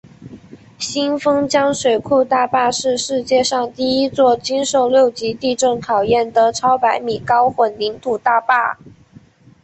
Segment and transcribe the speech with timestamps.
[0.79, 8.79] 新丰江水库大坝是世界上第一座经受六级地震考验的超百米高混凝土大坝。